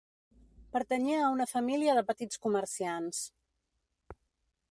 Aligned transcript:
Pertanyia 0.75 1.19
a 1.25 1.27
una 1.33 1.47
família 1.51 1.95
de 1.99 2.03
petits 2.09 2.41
comerciants. 2.47 3.23